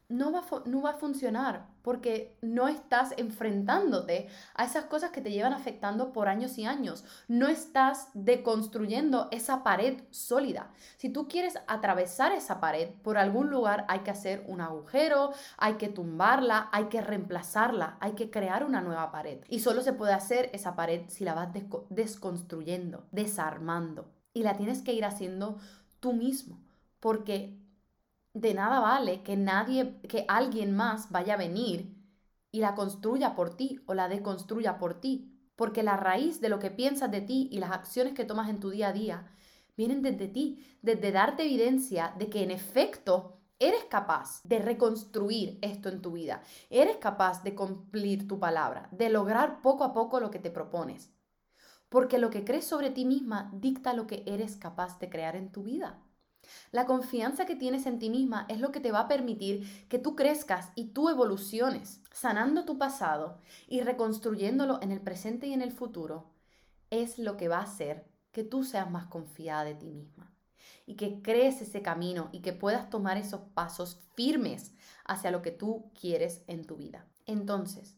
no 0.08 0.32
va, 0.32 0.42
no 0.66 0.82
va 0.82 0.90
a 0.90 0.94
funcionar 0.94 1.66
porque 1.82 2.36
no 2.40 2.66
estás 2.66 3.12
enfrentándote 3.18 4.28
a 4.54 4.64
esas 4.64 4.86
cosas 4.86 5.10
que 5.10 5.20
te 5.20 5.30
llevan 5.30 5.52
afectando 5.52 6.12
por 6.12 6.28
años 6.28 6.56
y 6.56 6.64
años. 6.64 7.04
No 7.28 7.48
estás 7.48 8.08
deconstruyendo 8.14 9.28
esa 9.30 9.62
pared 9.62 10.02
sólida. 10.10 10.70
Si 10.96 11.10
tú 11.10 11.28
quieres 11.28 11.58
atravesar 11.66 12.32
esa 12.32 12.58
pared, 12.58 12.88
por 13.02 13.18
algún 13.18 13.50
lugar 13.50 13.84
hay 13.88 14.00
que 14.00 14.10
hacer 14.10 14.44
un 14.48 14.62
agujero, 14.62 15.32
hay 15.58 15.74
que 15.74 15.88
tumbarla, 15.88 16.70
hay 16.72 16.86
que 16.86 17.02
reemplazarla, 17.02 17.98
hay 18.00 18.12
que 18.12 18.30
crear 18.30 18.64
una 18.64 18.80
nueva 18.80 19.12
pared. 19.12 19.40
Y 19.48 19.60
solo 19.60 19.82
se 19.82 19.92
puede 19.92 20.14
hacer 20.14 20.48
esa 20.54 20.76
pared 20.76 21.02
si 21.08 21.24
la 21.24 21.34
vas 21.34 21.50
desconstruyendo, 21.90 23.06
desarmando. 23.10 24.10
Y 24.32 24.42
la 24.42 24.56
tienes 24.56 24.80
que 24.80 24.94
ir 24.94 25.04
haciendo 25.04 25.58
tú 26.00 26.14
mismo, 26.14 26.58
porque 26.98 27.58
de 28.34 28.52
nada 28.52 28.80
vale 28.80 29.22
que 29.22 29.36
nadie, 29.36 30.00
que 30.02 30.24
alguien 30.28 30.76
más 30.76 31.10
vaya 31.10 31.34
a 31.34 31.38
venir 31.38 31.94
y 32.50 32.60
la 32.60 32.74
construya 32.74 33.34
por 33.34 33.56
ti 33.56 33.80
o 33.86 33.94
la 33.94 34.08
deconstruya 34.08 34.78
por 34.78 35.00
ti. 35.00 35.30
Porque 35.56 35.84
la 35.84 35.96
raíz 35.96 36.40
de 36.40 36.48
lo 36.48 36.58
que 36.58 36.70
piensas 36.70 37.10
de 37.10 37.20
ti 37.20 37.48
y 37.52 37.58
las 37.58 37.70
acciones 37.70 38.12
que 38.12 38.24
tomas 38.24 38.50
en 38.50 38.58
tu 38.58 38.70
día 38.70 38.88
a 38.88 38.92
día 38.92 39.26
vienen 39.76 40.02
desde 40.02 40.28
ti, 40.28 40.64
desde 40.82 41.12
darte 41.12 41.44
evidencia 41.44 42.14
de 42.18 42.28
que 42.28 42.42
en 42.42 42.50
efecto 42.50 43.38
eres 43.60 43.84
capaz 43.84 44.42
de 44.42 44.58
reconstruir 44.58 45.58
esto 45.62 45.88
en 45.88 46.02
tu 46.02 46.12
vida. 46.12 46.42
Eres 46.70 46.96
capaz 46.96 47.44
de 47.44 47.54
cumplir 47.54 48.26
tu 48.26 48.40
palabra, 48.40 48.88
de 48.90 49.10
lograr 49.10 49.62
poco 49.62 49.84
a 49.84 49.92
poco 49.92 50.18
lo 50.18 50.32
que 50.32 50.40
te 50.40 50.50
propones. 50.50 51.10
Porque 51.88 52.18
lo 52.18 52.30
que 52.30 52.44
crees 52.44 52.66
sobre 52.66 52.90
ti 52.90 53.04
misma 53.04 53.50
dicta 53.54 53.94
lo 53.94 54.08
que 54.08 54.24
eres 54.26 54.56
capaz 54.56 54.98
de 54.98 55.08
crear 55.08 55.36
en 55.36 55.52
tu 55.52 55.62
vida. 55.62 56.03
La 56.72 56.86
confianza 56.86 57.46
que 57.46 57.56
tienes 57.56 57.86
en 57.86 57.98
ti 57.98 58.10
misma 58.10 58.46
es 58.48 58.60
lo 58.60 58.72
que 58.72 58.80
te 58.80 58.92
va 58.92 59.00
a 59.00 59.08
permitir 59.08 59.86
que 59.88 59.98
tú 59.98 60.16
crezcas 60.16 60.70
y 60.74 60.86
tú 60.86 61.08
evoluciones, 61.08 62.00
sanando 62.12 62.64
tu 62.64 62.78
pasado 62.78 63.38
y 63.68 63.80
reconstruyéndolo 63.80 64.80
en 64.82 64.90
el 64.90 65.00
presente 65.00 65.46
y 65.46 65.52
en 65.52 65.62
el 65.62 65.72
futuro. 65.72 66.30
Es 66.90 67.18
lo 67.18 67.36
que 67.36 67.48
va 67.48 67.58
a 67.58 67.64
hacer 67.64 68.06
que 68.32 68.44
tú 68.44 68.64
seas 68.64 68.90
más 68.90 69.06
confiada 69.06 69.64
de 69.64 69.74
ti 69.74 69.90
misma 69.90 70.34
y 70.86 70.96
que 70.96 71.22
crees 71.22 71.62
ese 71.62 71.82
camino 71.82 72.28
y 72.32 72.40
que 72.40 72.52
puedas 72.52 72.90
tomar 72.90 73.16
esos 73.16 73.40
pasos 73.54 74.00
firmes 74.14 74.74
hacia 75.04 75.30
lo 75.30 75.42
que 75.42 75.50
tú 75.50 75.90
quieres 75.98 76.42
en 76.46 76.64
tu 76.64 76.76
vida. 76.76 77.06
Entonces, 77.26 77.96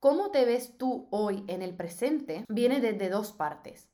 ¿cómo 0.00 0.30
te 0.30 0.44
ves 0.44 0.76
tú 0.76 1.08
hoy 1.10 1.44
en 1.46 1.62
el 1.62 1.74
presente? 1.74 2.44
Viene 2.48 2.80
desde 2.80 3.08
dos 3.08 3.32
partes, 3.32 3.88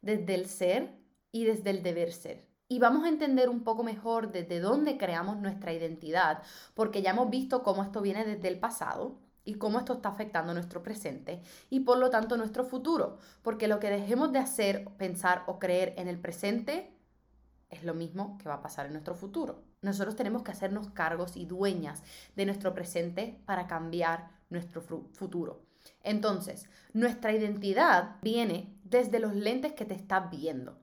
desde 0.00 0.34
el 0.34 0.48
ser 0.48 0.96
y 1.32 1.44
desde 1.44 1.70
el 1.70 1.82
deber 1.82 2.12
ser 2.12 2.45
y 2.68 2.78
vamos 2.78 3.04
a 3.04 3.08
entender 3.08 3.48
un 3.48 3.62
poco 3.62 3.82
mejor 3.84 4.32
desde 4.32 4.60
dónde 4.60 4.98
creamos 4.98 5.36
nuestra 5.38 5.72
identidad, 5.72 6.42
porque 6.74 7.02
ya 7.02 7.10
hemos 7.10 7.30
visto 7.30 7.62
cómo 7.62 7.82
esto 7.82 8.00
viene 8.00 8.24
desde 8.24 8.48
el 8.48 8.58
pasado 8.58 9.18
y 9.44 9.54
cómo 9.54 9.78
esto 9.78 9.94
está 9.94 10.08
afectando 10.08 10.52
nuestro 10.52 10.82
presente 10.82 11.40
y 11.70 11.80
por 11.80 11.98
lo 11.98 12.10
tanto 12.10 12.36
nuestro 12.36 12.64
futuro, 12.64 13.18
porque 13.42 13.68
lo 13.68 13.78
que 13.78 13.90
dejemos 13.90 14.32
de 14.32 14.40
hacer, 14.40 14.84
pensar 14.96 15.44
o 15.46 15.58
creer 15.58 15.94
en 15.96 16.08
el 16.08 16.18
presente 16.18 16.92
es 17.70 17.84
lo 17.84 17.94
mismo 17.94 18.36
que 18.38 18.48
va 18.48 18.56
a 18.56 18.62
pasar 18.62 18.86
en 18.86 18.92
nuestro 18.92 19.14
futuro. 19.14 19.62
Nosotros 19.82 20.16
tenemos 20.16 20.42
que 20.42 20.50
hacernos 20.50 20.90
cargos 20.90 21.36
y 21.36 21.46
dueñas 21.46 22.02
de 22.34 22.46
nuestro 22.46 22.74
presente 22.74 23.40
para 23.44 23.66
cambiar 23.66 24.30
nuestro 24.50 24.80
futuro. 24.80 25.62
Entonces, 26.02 26.68
nuestra 26.92 27.32
identidad 27.32 28.16
viene 28.22 28.76
desde 28.82 29.20
los 29.20 29.34
lentes 29.34 29.72
que 29.74 29.84
te 29.84 29.94
estás 29.94 30.30
viendo, 30.30 30.78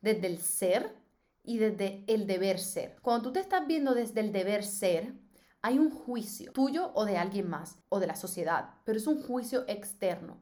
desde 0.00 0.26
el 0.26 0.38
ser 0.38 1.01
y 1.42 1.58
desde 1.58 2.04
el 2.06 2.26
deber 2.26 2.58
ser. 2.58 2.96
Cuando 3.02 3.28
tú 3.28 3.32
te 3.32 3.40
estás 3.40 3.66
viendo 3.66 3.94
desde 3.94 4.20
el 4.20 4.32
deber 4.32 4.64
ser, 4.64 5.14
hay 5.60 5.78
un 5.78 5.90
juicio 5.90 6.52
tuyo 6.52 6.90
o 6.94 7.04
de 7.04 7.16
alguien 7.16 7.48
más 7.48 7.78
o 7.88 8.00
de 8.00 8.06
la 8.06 8.16
sociedad, 8.16 8.74
pero 8.84 8.98
es 8.98 9.06
un 9.06 9.22
juicio 9.22 9.64
externo, 9.68 10.40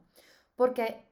porque 0.55 1.07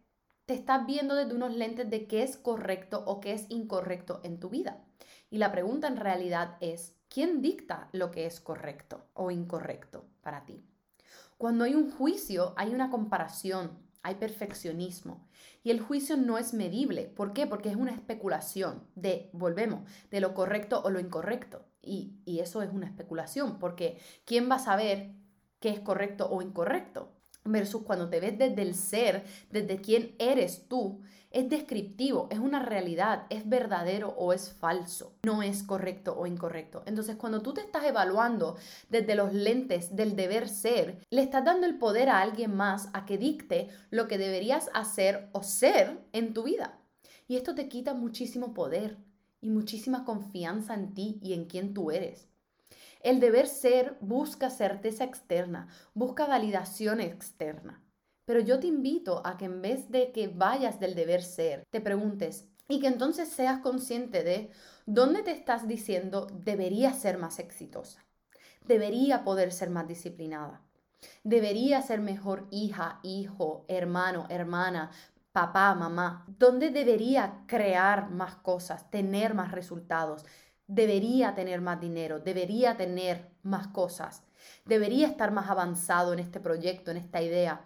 te 0.46 0.55
estás 0.55 0.86
viendo 0.88 1.13
desde 1.13 1.36
unos 1.36 1.55
lentes 1.55 1.89
de 1.89 2.08
qué 2.08 2.24
es 2.24 2.36
correcto 2.36 3.03
o 3.05 3.19
qué 3.19 3.34
es 3.34 3.46
incorrecto 3.50 4.19
en 4.24 4.39
tu 4.39 4.50
vida. 4.50 4.84
Y 5.29 5.38
la 5.38 5.51
pregunta 5.51 5.88
en 5.88 5.98
realidad 5.98 6.58
es, 6.60 6.96
¿quién 7.08 7.41
dicta 7.41 7.89
lo 7.91 8.10
que 8.10 8.25
es 8.25 8.39
correcto 8.39 9.05
o 9.13 9.29
incorrecto 9.29 10.05
para 10.22 10.46
ti? 10.46 10.65
Cuando 11.38 11.65
hay 11.65 11.75
un 11.75 11.91
juicio, 11.91 12.53
hay 12.58 12.74
una 12.74 12.89
comparación, 12.89 13.77
hay 14.01 14.15
perfeccionismo. 14.15 15.27
Y 15.63 15.72
el 15.72 15.82
juicio 15.82 16.18
no 16.18 16.38
es 16.38 16.53
medible. 16.53 17.06
¿Por 17.06 17.34
qué? 17.34 17.48
Porque 17.48 17.70
es 17.70 17.75
una 17.75 17.91
especulación 17.91 18.88
de, 18.96 19.29
volvemos, 19.34 19.89
de 20.10 20.22
lo 20.22 20.34
correcto 20.34 20.82
o 20.84 20.89
lo 20.89 21.00
incorrecto. 21.00 21.65
Y, 21.82 22.13
y 22.25 22.39
eso 22.39 22.62
es 22.62 22.72
una 22.72 22.88
especulación, 22.88 23.60
porque 23.60 24.00
¿quién 24.25 24.50
va 24.50 24.56
a 24.56 24.60
saber 24.60 25.12
qué 25.60 25.70
es 25.70 25.79
correcto 25.79 26.29
o 26.29 26.41
incorrecto? 26.41 27.19
Versus 27.46 27.84
cuando 27.84 28.10
te 28.10 28.19
ves 28.19 28.38
desde 28.38 28.62
el 28.62 28.75
ser, 28.75 29.24
desde 29.50 29.81
quién 29.81 30.15
eres 30.19 30.67
tú, 30.67 31.01
es 31.31 31.48
descriptivo, 31.48 32.27
es 32.31 32.39
una 32.39 32.60
realidad, 32.60 33.25
es 33.29 33.48
verdadero 33.48 34.10
o 34.17 34.34
es 34.34 34.51
falso, 34.51 35.13
no 35.24 35.43
es 35.43 35.62
correcto 35.62 36.17
o 36.17 36.25
incorrecto. 36.25 36.81
Entonces, 36.88 37.17
cuando 37.17 37.41
tú 37.41 37.53
te 37.53 37.62
estás 37.62 37.84
evaluando 37.86 38.55
desde 38.89 39.15
los 39.15 39.34
lentes 39.34 39.96
del 39.96 40.15
deber 40.15 40.50
ser, 40.50 40.98
le 41.12 41.22
estás 41.22 41.46
dando 41.46 41.67
el 41.67 41.77
poder 41.77 42.10
a 42.10 42.22
alguien 42.22 42.55
más 42.55 42.89
a 42.93 43.05
que 43.05 43.19
dicte 43.19 43.69
lo 43.91 44.08
que 44.08 44.17
deberías 44.17 44.69
hacer 44.74 45.29
o 45.31 45.43
ser 45.43 46.00
en 46.13 46.34
tu 46.34 46.43
vida. 46.43 46.79
Y 47.27 47.36
esto 47.36 47.53
te 47.53 47.69
quita 47.69 47.93
muchísimo 47.93 48.55
poder 48.55 48.98
y 49.39 49.50
muchísima 49.50 50.05
confianza 50.05 50.74
en 50.74 50.96
ti 50.96 51.19
y 51.22 51.34
en 51.34 51.46
quién 51.46 51.75
tú 51.75 51.91
eres. 51.91 52.29
El 53.00 53.20
deber 53.20 53.48
ser 53.48 53.98
busca 54.01 54.50
certeza 54.50 55.06
externa, 55.06 55.68
busca 55.94 56.25
validación 56.25 57.00
externa. 57.00 57.82
Pero 58.25 58.41
yo 58.41 58.60
te 58.60 58.68
invito 58.68 59.25
a 59.25 59.38
que 59.38 59.46
en 59.46 59.62
vez 59.62 59.89
de 59.89 60.12
que 60.12 60.27
vayas 60.27 60.79
del 60.79 60.96
deber 60.96 61.24
ser, 61.24 61.63
te 61.72 61.82
preguntes 61.82 62.48
y 62.68 62.79
que 62.79 62.88
entonces 62.88 63.29
seas 63.29 63.60
consciente 63.60 64.24
de 64.24 64.51
dónde 64.86 65.24
te 65.24 65.32
estás 65.32 65.68
diciendo 65.68 66.27
debería 66.32 66.94
ser 66.94 67.18
más 67.18 67.39
exitosa, 67.39 68.06
debería 68.65 69.24
poder 69.24 69.51
ser 69.51 69.70
más 69.70 69.88
disciplinada, 69.88 70.62
debería 71.24 71.82
ser 71.82 72.01
mejor 72.01 72.48
hija, 72.51 73.00
hijo, 73.01 73.65
hermano, 73.68 74.27
hermana, 74.29 74.91
papá, 75.32 75.74
mamá, 75.74 76.25
dónde 76.27 76.70
debería 76.70 77.44
crear 77.48 78.10
más 78.12 78.36
cosas, 78.36 78.91
tener 78.91 79.34
más 79.34 79.51
resultados, 79.51 80.25
debería 80.70 81.36
tener 81.36 81.60
más 81.60 81.82
dinero, 81.82 82.20
debería 82.20 82.78
tener 82.78 83.30
más 83.44 83.68
cosas, 83.68 84.24
debería 84.64 85.08
estar 85.08 85.32
más 85.32 85.50
avanzado 85.50 86.14
en 86.14 86.20
este 86.20 86.40
proyecto, 86.40 86.92
en 86.92 86.98
esta 86.98 87.22
idea 87.22 87.66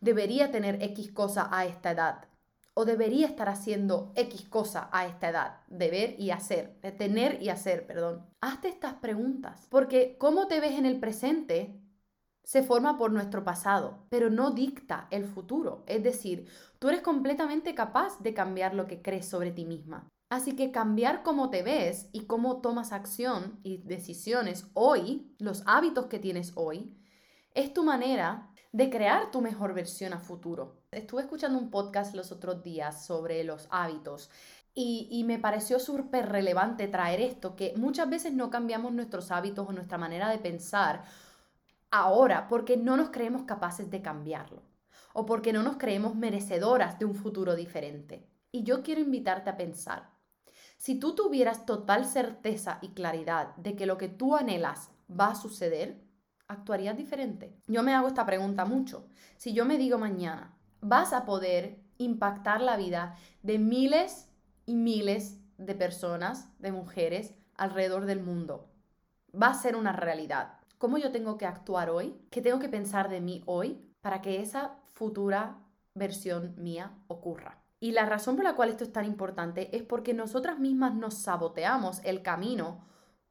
debería 0.00 0.50
tener 0.50 0.82
X 0.82 1.10
cosa 1.12 1.48
a 1.50 1.64
esta 1.66 1.90
edad 1.90 2.24
o 2.74 2.84
debería 2.84 3.26
estar 3.26 3.48
haciendo 3.48 4.12
X 4.16 4.48
cosa 4.48 4.88
a 4.92 5.06
esta 5.06 5.28
edad, 5.28 5.60
deber 5.68 6.16
y 6.18 6.30
hacer, 6.30 6.76
de 6.80 6.90
tener 6.90 7.40
y 7.40 7.48
hacer, 7.48 7.86
perdón. 7.86 8.26
Hazte 8.40 8.68
estas 8.68 8.94
preguntas, 8.94 9.68
porque 9.70 10.16
cómo 10.18 10.48
te 10.48 10.60
ves 10.60 10.72
en 10.72 10.84
el 10.84 10.98
presente 10.98 11.80
se 12.42 12.62
forma 12.62 12.98
por 12.98 13.12
nuestro 13.12 13.44
pasado, 13.44 14.06
pero 14.10 14.28
no 14.28 14.50
dicta 14.50 15.06
el 15.10 15.24
futuro. 15.24 15.84
Es 15.86 16.02
decir, 16.02 16.48
tú 16.78 16.88
eres 16.88 17.00
completamente 17.00 17.74
capaz 17.74 18.20
de 18.20 18.34
cambiar 18.34 18.74
lo 18.74 18.86
que 18.86 19.00
crees 19.00 19.26
sobre 19.26 19.52
ti 19.52 19.64
misma. 19.64 20.08
Así 20.34 20.56
que 20.56 20.72
cambiar 20.72 21.22
cómo 21.22 21.48
te 21.48 21.62
ves 21.62 22.08
y 22.10 22.26
cómo 22.26 22.60
tomas 22.60 22.90
acción 22.90 23.60
y 23.62 23.76
decisiones 23.84 24.66
hoy, 24.74 25.32
los 25.38 25.62
hábitos 25.64 26.06
que 26.06 26.18
tienes 26.18 26.50
hoy, 26.56 26.92
es 27.54 27.72
tu 27.72 27.84
manera 27.84 28.50
de 28.72 28.90
crear 28.90 29.30
tu 29.30 29.40
mejor 29.40 29.74
versión 29.74 30.12
a 30.12 30.18
futuro. 30.18 30.82
Estuve 30.90 31.22
escuchando 31.22 31.56
un 31.56 31.70
podcast 31.70 32.16
los 32.16 32.32
otros 32.32 32.64
días 32.64 33.06
sobre 33.06 33.44
los 33.44 33.68
hábitos 33.70 34.28
y, 34.74 35.22
me 35.24 35.38
pareció 35.38 35.78
súper 35.78 36.28
relevante 36.28 36.88
traer 36.88 37.20
esto, 37.20 37.54
que 37.54 37.72
muchas 37.76 38.10
veces 38.10 38.32
no 38.32 38.50
cambiamos 38.50 38.92
nuestros 38.92 39.30
hábitos 39.30 39.68
o 39.68 39.72
nuestra 39.72 39.98
manera 39.98 40.28
de 40.28 40.38
pensar 40.38 41.04
ahora 41.92 42.48
porque 42.48 42.76
no 42.76 42.96
nos 42.96 43.10
creemos 43.10 43.42
capaces 43.42 43.88
de 43.88 44.02
cambiarlo 44.02 44.64
o 45.12 45.26
porque 45.26 45.52
no 45.52 45.62
nos 45.62 45.76
creemos 45.76 46.16
merecedoras 46.16 46.98
de 46.98 47.04
un 47.04 47.14
futuro 47.14 47.54
diferente. 47.54 48.28
Y 48.50 48.64
yo 48.64 48.82
quiero 48.82 49.00
invitarte 49.00 49.50
a 49.50 49.56
pensar, 49.56 50.13
si 50.84 50.96
tú 50.96 51.14
tuvieras 51.14 51.64
total 51.64 52.04
certeza 52.04 52.76
y 52.82 52.88
claridad 52.88 53.56
de 53.56 53.74
que 53.74 53.86
lo 53.86 53.96
que 53.96 54.10
tú 54.10 54.36
anhelas 54.36 54.90
va 55.10 55.28
a 55.28 55.34
suceder, 55.34 55.98
¿actuarías 56.46 56.94
diferente? 56.94 57.56
Yo 57.66 57.82
me 57.82 57.94
hago 57.94 58.06
esta 58.06 58.26
pregunta 58.26 58.66
mucho. 58.66 59.06
Si 59.38 59.54
yo 59.54 59.64
me 59.64 59.78
digo 59.78 59.96
mañana, 59.96 60.54
vas 60.82 61.14
a 61.14 61.24
poder 61.24 61.80
impactar 61.96 62.60
la 62.60 62.76
vida 62.76 63.16
de 63.42 63.58
miles 63.58 64.28
y 64.66 64.74
miles 64.74 65.40
de 65.56 65.74
personas, 65.74 66.50
de 66.58 66.70
mujeres 66.70 67.34
alrededor 67.56 68.04
del 68.04 68.20
mundo. 68.20 68.68
Va 69.34 69.46
a 69.46 69.54
ser 69.54 69.76
una 69.76 69.92
realidad. 69.92 70.58
¿Cómo 70.76 70.98
yo 70.98 71.10
tengo 71.10 71.38
que 71.38 71.46
actuar 71.46 71.88
hoy? 71.88 72.14
¿Qué 72.30 72.42
tengo 72.42 72.58
que 72.58 72.68
pensar 72.68 73.08
de 73.08 73.22
mí 73.22 73.42
hoy 73.46 73.80
para 74.02 74.20
que 74.20 74.42
esa 74.42 74.76
futura 74.92 75.56
versión 75.94 76.54
mía 76.58 76.92
ocurra? 77.08 77.63
Y 77.84 77.92
la 77.92 78.06
razón 78.06 78.34
por 78.36 78.46
la 78.46 78.56
cual 78.56 78.70
esto 78.70 78.82
es 78.82 78.94
tan 78.94 79.04
importante 79.04 79.68
es 79.76 79.82
porque 79.82 80.14
nosotras 80.14 80.58
mismas 80.58 80.94
nos 80.94 81.12
saboteamos 81.18 82.00
el 82.02 82.22
camino 82.22 82.82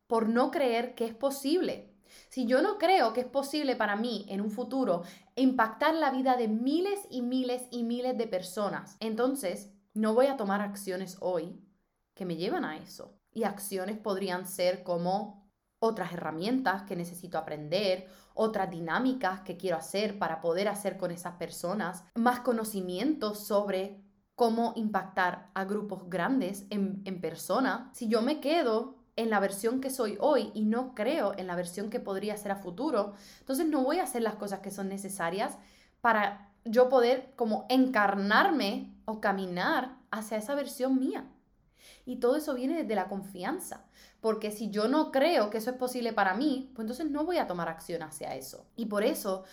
por 0.06 0.30
no 0.30 0.52
creer 0.52 0.94
que 0.94 1.06
es 1.06 1.16
posible 1.16 1.92
Si 2.30 2.46
yo 2.46 2.62
no 2.62 2.78
creo 2.78 3.14
que 3.14 3.22
es 3.22 3.26
posible 3.26 3.76
para 3.76 3.96
mí 3.96 4.28
en 4.30 4.42
un 4.42 4.52
futuro 4.52 5.02
impactar 5.36 5.96
la 5.96 6.12
vida 6.12 6.38
de 6.38 6.48
miles 6.48 7.00
y 7.10 7.24
miles 7.24 7.64
y 7.72 7.82
miles 7.82 8.16
de 8.16 8.28
personas, 8.28 8.96
entonces 9.00 9.74
no 9.96 10.14
voy 10.14 10.28
a 10.28 10.38
tomar 10.38 10.62
acciones 10.62 11.18
hoy 11.20 11.60
que 12.14 12.26
me 12.26 12.36
llevan 12.36 12.64
a 12.64 12.78
eso. 12.78 13.18
Y 13.32 13.46
acciones 13.46 13.98
podrían 13.98 14.46
ser 14.46 14.84
como 14.84 15.50
otras 15.80 16.14
herramientas 16.14 16.84
que 16.84 16.96
necesito 16.96 17.40
aprender, 17.40 18.08
otras 18.36 18.70
dinámicas 18.70 19.42
que 19.42 19.58
quiero 19.58 19.78
hacer 19.78 20.20
para 20.20 20.42
poder 20.42 20.68
hacer 20.68 21.00
con 21.00 21.10
esas 21.10 21.38
personas, 21.38 22.04
más 22.14 22.42
conocimientos 22.42 23.48
sobre 23.48 24.03
cómo 24.36 24.74
impactar 24.76 25.50
a 25.54 25.66
grupos 25.66 26.10
grandes 26.10 26.66
en, 26.70 27.04
persona. 27.22 27.92
Si 27.94 28.08
yo 28.08 28.22
me 28.22 28.40
quedo 28.40 28.96
en 29.16 29.30
la 29.30 29.40
versión 29.40 29.80
que 29.80 29.92
soy 29.92 30.18
hoy 30.20 30.52
y 30.56 30.64
no 30.64 30.96
creo 30.96 31.34
en 31.38 31.48
la 31.48 31.56
versión 31.56 31.90
que 31.90 32.00
podría 32.00 32.36
ser 32.38 32.52
a 32.52 32.56
futuro, 32.56 33.14
entonces 33.40 33.68
no 33.68 33.84
voy 33.84 34.00
a 34.00 34.04
hacer 34.04 34.24
las 34.24 34.36
cosas 34.36 34.60
que 34.60 34.72
son 34.72 34.90
necesarias 34.90 35.58
para 36.02 36.52
yo 36.66 36.90
poder 36.90 37.34
como 37.36 37.66
encarnarme 37.70 38.96
o 39.06 39.22
caminar 39.22 39.98
hacia 40.10 40.38
esa 40.38 40.56
versión 40.56 41.00
mía. 41.00 41.30
Y 42.06 42.18
todo 42.18 42.36
eso 42.36 42.54
viene 42.54 42.82
desde 42.82 42.96
la 42.96 43.08
confianza, 43.08 43.86
porque 44.20 44.52
si 44.52 44.70
yo 44.70 44.88
no 44.88 45.12
creo 45.12 45.50
que 45.50 45.60
eso 45.60 45.70
es 45.70 45.78
posible 45.78 46.12
para 46.12 46.34
mí, 46.34 46.72
pues 46.74 46.86
entonces 46.86 47.10
no 47.10 47.24
voy 47.24 47.38
a 47.38 47.48
tomar 47.48 47.70
acción 47.70 48.02
hacia 48.02 48.36
eso. 48.36 48.66
Y 48.76 48.88
por 48.88 49.04
eso 49.04 49.44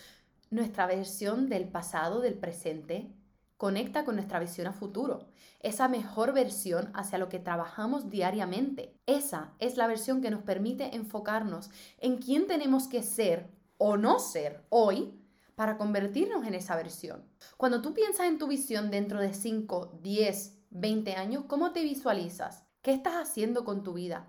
nuestra 0.51 0.87
versión 0.87 1.49
del 1.49 1.69
pasado, 1.69 2.21
del 2.21 2.35
presente, 2.35 3.13
conecta 3.61 4.07
con 4.07 4.14
nuestra 4.14 4.40
visión 4.40 4.67
a 4.69 4.73
futuro, 4.73 5.29
esa 5.59 5.87
mejor 5.87 6.33
versión 6.33 6.90
hacia 6.95 7.19
lo 7.19 7.29
que 7.29 7.38
trabajamos 7.38 8.09
diariamente. 8.09 8.99
Esa 9.05 9.52
es 9.59 9.76
la 9.76 9.87
versión 9.87 10.23
que 10.23 10.31
nos 10.31 10.43
permite 10.43 10.97
enfocarnos 10.97 11.69
en 11.99 12.17
quién 12.17 12.47
tenemos 12.47 12.88
que 12.88 13.02
ser 13.02 13.50
o 13.76 13.99
no 13.99 14.19
ser 14.19 14.64
hoy 14.71 15.14
para 15.57 15.76
convertirnos 15.76 16.47
en 16.47 16.55
esa 16.55 16.75
versión. 16.75 17.23
Cuando 17.59 17.83
tú 17.83 17.93
piensas 17.93 18.29
en 18.29 18.38
tu 18.38 18.47
visión 18.47 18.90
dentro 18.90 19.21
de 19.21 19.35
5, 19.35 19.99
10, 20.00 20.59
20 20.71 21.17
años, 21.17 21.45
¿cómo 21.47 21.73
te 21.73 21.83
visualizas? 21.83 22.64
¿Qué 22.81 22.95
estás 22.95 23.17
haciendo 23.17 23.62
con 23.67 23.83
tu 23.83 23.93
vida? 23.93 24.26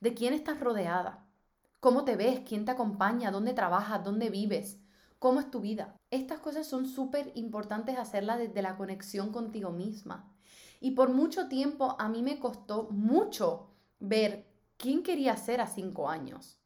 ¿De 0.00 0.14
quién 0.14 0.32
estás 0.32 0.60
rodeada? 0.60 1.26
¿Cómo 1.78 2.06
te 2.06 2.16
ves? 2.16 2.40
¿Quién 2.48 2.64
te 2.64 2.70
acompaña? 2.70 3.30
¿Dónde 3.30 3.52
trabajas? 3.52 4.02
¿Dónde 4.02 4.30
vives? 4.30 4.81
¿Cómo 5.22 5.38
es 5.38 5.52
tu 5.52 5.60
vida? 5.60 5.94
Estas 6.10 6.40
cosas 6.40 6.66
son 6.66 6.84
súper 6.84 7.30
importantes 7.36 7.96
hacerlas 7.96 8.40
desde 8.40 8.60
la 8.60 8.76
conexión 8.76 9.30
contigo 9.30 9.70
misma. 9.70 10.34
Y 10.80 10.96
por 10.96 11.10
mucho 11.10 11.46
tiempo 11.46 11.94
a 12.00 12.08
mí 12.08 12.24
me 12.24 12.40
costó 12.40 12.88
mucho 12.90 13.70
ver 14.00 14.48
quién 14.76 15.04
quería 15.04 15.36
ser 15.36 15.60
a 15.60 15.68
cinco 15.68 16.08
años. 16.08 16.58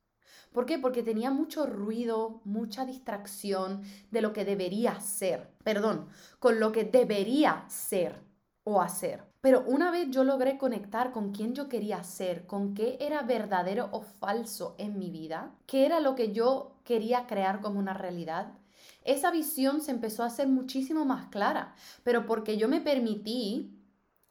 ¿Por 0.55 0.65
qué? 0.65 0.79
Porque 0.79 1.03
tenía 1.03 1.31
mucho 1.31 1.67
ruido, 1.67 2.41
mucha 2.45 2.87
distracción 2.87 3.83
de 4.11 4.23
lo 4.23 4.33
que 4.33 4.47
debería 4.47 5.01
ser. 5.01 5.53
Perdón, 5.63 6.09
con 6.39 6.59
lo 6.59 6.73
que 6.73 6.85
debería 6.85 7.67
ser 7.69 8.23
o 8.65 8.81
hacer. 8.81 9.23
Pero 9.47 9.63
una 9.65 9.93
vez 9.93 10.11
yo 10.11 10.25
logré 10.25 10.59
conectar 10.59 11.13
con 11.13 11.31
quién 11.31 11.55
yo 11.55 11.69
quería 11.69 12.03
ser, 12.03 12.47
con 12.47 12.75
qué 12.75 12.99
era 12.99 13.23
verdadero 13.23 13.89
o 13.93 14.03
falso 14.03 14.75
en 14.77 14.99
mi 14.99 15.09
vida, 15.09 15.55
qué 15.67 15.87
era 15.87 16.01
lo 16.01 16.17
que 16.17 16.33
yo 16.33 16.81
quería 16.83 17.29
crear 17.29 17.61
como 17.61 17.79
una 17.79 17.95
realidad, 17.95 18.55
esa 19.05 19.31
visión 19.31 19.83
se 19.83 19.93
empezó 19.93 20.25
a 20.25 20.27
hacer 20.27 20.49
muchísimo 20.49 21.05
más 21.05 21.27
clara, 21.27 21.77
pero 22.03 22.27
porque 22.27 22.57
yo 22.57 22.67
me 22.67 22.81
permití 22.81 23.71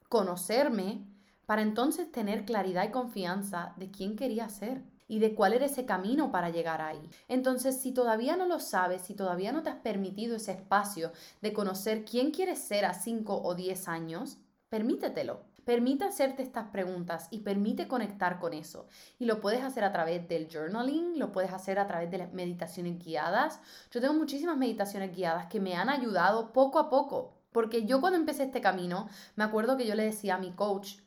conocerme 0.10 1.08
para 1.46 1.62
entonces 1.62 2.12
tener 2.12 2.44
claridad 2.44 2.84
y 2.84 2.92
confianza 2.92 3.74
de 3.78 3.92
quién 3.92 4.18
quería 4.18 4.50
ser 4.50 4.84
y 5.08 5.20
de 5.20 5.34
cuál 5.34 5.54
era 5.54 5.68
ese 5.68 5.86
camino 5.86 6.30
para 6.30 6.50
llegar 6.50 6.82
ahí. 6.82 7.10
Entonces, 7.30 7.80
si 7.80 7.94
todavía 7.94 8.36
no 8.36 8.48
lo 8.48 8.60
sabes, 8.60 9.04
si 9.04 9.14
todavía 9.14 9.54
no 9.54 9.64
te 9.64 9.70
has 9.70 9.78
permitido 9.78 10.36
ese 10.36 10.52
espacio 10.52 11.14
de 11.42 11.54
conocer 11.54 12.04
quién 12.04 12.32
quieres 12.32 12.60
ser 12.60 12.84
a 12.84 12.94
5 12.94 13.42
o 13.42 13.56
10 13.56 13.88
años, 13.88 14.40
Permítetelo. 14.76 15.40
Permite 15.64 16.04
hacerte 16.04 16.44
estas 16.44 16.68
preguntas 16.68 17.30
y 17.32 17.40
permite 17.40 17.88
conectar 17.88 18.40
con 18.40 18.54
eso. 18.54 18.90
Y 19.18 19.24
lo 19.24 19.40
puedes 19.40 19.64
hacer 19.64 19.86
a 19.86 19.94
través 19.94 20.28
del 20.28 20.50
journaling, 20.52 21.18
lo 21.18 21.32
puedes 21.32 21.54
hacer 21.54 21.80
a 21.80 21.88
través 21.88 22.12
de 22.12 22.18
las 22.18 22.34
meditaciones 22.34 23.00
guiadas. 23.00 23.62
Yo 23.90 24.02
tengo 24.02 24.14
muchísimas 24.14 24.58
meditaciones 24.58 25.16
guiadas 25.16 25.46
que 25.46 25.62
me 25.62 25.78
han 25.78 25.88
ayudado 25.88 26.52
poco 26.52 26.78
a 26.78 26.90
poco. 26.90 27.38
Porque 27.54 27.86
yo 27.86 28.02
cuando 28.02 28.20
empecé 28.20 28.44
este 28.44 28.60
camino, 28.60 29.08
me 29.38 29.46
acuerdo 29.46 29.78
que 29.78 29.88
yo 29.88 29.96
le 29.96 30.04
decía 30.04 30.36
a 30.36 30.40
mi 30.40 30.52
coach, 30.52 30.98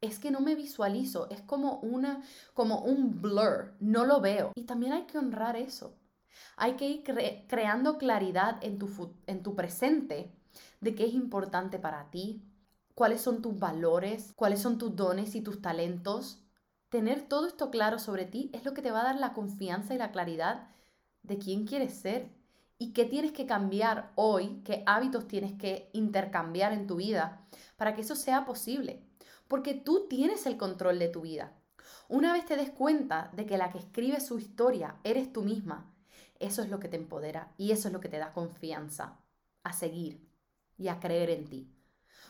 es 0.00 0.18
que 0.18 0.30
no 0.30 0.40
me 0.40 0.54
visualizo, 0.54 1.28
es 1.28 1.42
como 1.42 1.80
una 1.80 2.22
como 2.54 2.80
un 2.80 3.20
blur, 3.20 3.74
no 3.78 4.06
lo 4.06 4.22
veo. 4.22 4.52
Y 4.54 4.64
también 4.64 4.94
hay 4.94 5.02
que 5.02 5.18
honrar 5.18 5.54
eso. 5.54 5.98
Hay 6.56 6.76
que 6.76 6.88
ir 6.88 7.04
creando 7.46 7.98
claridad 7.98 8.56
en 8.62 8.78
tu, 8.78 9.14
en 9.26 9.42
tu 9.42 9.54
presente 9.54 10.32
de 10.80 10.94
qué 10.94 11.04
es 11.04 11.12
importante 11.12 11.78
para 11.78 12.10
ti, 12.10 12.42
cuáles 12.98 13.20
son 13.20 13.42
tus 13.42 13.56
valores, 13.56 14.32
cuáles 14.34 14.60
son 14.60 14.76
tus 14.76 14.96
dones 14.96 15.36
y 15.36 15.40
tus 15.40 15.62
talentos. 15.62 16.42
Tener 16.88 17.28
todo 17.28 17.46
esto 17.46 17.70
claro 17.70 18.00
sobre 18.00 18.24
ti 18.24 18.50
es 18.52 18.64
lo 18.64 18.74
que 18.74 18.82
te 18.82 18.90
va 18.90 19.02
a 19.02 19.04
dar 19.04 19.20
la 19.20 19.34
confianza 19.34 19.94
y 19.94 19.98
la 19.98 20.10
claridad 20.10 20.66
de 21.22 21.38
quién 21.38 21.64
quieres 21.64 21.94
ser 21.94 22.28
y 22.76 22.92
qué 22.94 23.04
tienes 23.04 23.30
que 23.30 23.46
cambiar 23.46 24.10
hoy, 24.16 24.62
qué 24.64 24.82
hábitos 24.84 25.28
tienes 25.28 25.52
que 25.52 25.90
intercambiar 25.92 26.72
en 26.72 26.88
tu 26.88 26.96
vida 26.96 27.46
para 27.76 27.94
que 27.94 28.00
eso 28.00 28.16
sea 28.16 28.44
posible. 28.44 29.06
Porque 29.46 29.74
tú 29.74 30.08
tienes 30.08 30.44
el 30.46 30.56
control 30.56 30.98
de 30.98 31.08
tu 31.08 31.20
vida. 31.20 31.52
Una 32.08 32.32
vez 32.32 32.46
te 32.46 32.56
des 32.56 32.70
cuenta 32.70 33.30
de 33.32 33.46
que 33.46 33.58
la 33.58 33.70
que 33.70 33.78
escribe 33.78 34.18
su 34.18 34.40
historia 34.40 34.96
eres 35.04 35.32
tú 35.32 35.42
misma, 35.42 35.94
eso 36.40 36.62
es 36.62 36.68
lo 36.68 36.80
que 36.80 36.88
te 36.88 36.96
empodera 36.96 37.54
y 37.56 37.70
eso 37.70 37.86
es 37.86 37.94
lo 37.94 38.00
que 38.00 38.08
te 38.08 38.18
da 38.18 38.32
confianza 38.32 39.20
a 39.62 39.72
seguir 39.72 40.28
y 40.76 40.88
a 40.88 40.98
creer 40.98 41.30
en 41.30 41.44
ti. 41.48 41.77